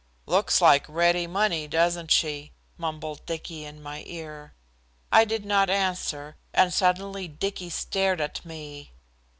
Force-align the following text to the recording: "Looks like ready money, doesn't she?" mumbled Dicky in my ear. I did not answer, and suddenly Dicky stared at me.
"Looks 0.25 0.61
like 0.61 0.89
ready 0.89 1.27
money, 1.27 1.67
doesn't 1.67 2.09
she?" 2.09 2.53
mumbled 2.75 3.23
Dicky 3.27 3.65
in 3.65 3.83
my 3.83 4.03
ear. 4.07 4.55
I 5.11 5.25
did 5.25 5.45
not 5.45 5.69
answer, 5.69 6.37
and 6.55 6.73
suddenly 6.73 7.27
Dicky 7.27 7.69
stared 7.69 8.19
at 8.19 8.43
me. 8.43 8.93